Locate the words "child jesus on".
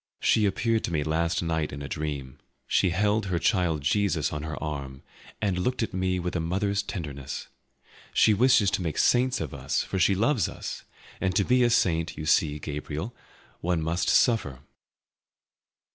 3.37-4.41